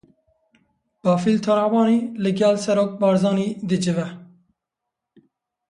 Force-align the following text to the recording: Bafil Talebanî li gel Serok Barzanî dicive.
Bafil 1.05 1.37
Talebanî 1.45 1.99
li 2.23 2.31
gel 2.39 2.55
Serok 2.65 2.91
Barzanî 3.01 3.49
dicive. 3.69 4.07